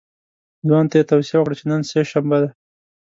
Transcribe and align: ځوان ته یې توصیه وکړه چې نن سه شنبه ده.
ځوان 0.67 0.85
ته 0.89 0.95
یې 0.99 1.07
توصیه 1.09 1.37
وکړه 1.37 1.55
چې 1.59 1.65
نن 1.71 1.81
سه 1.89 1.99
شنبه 2.11 2.37
ده. 2.43 2.49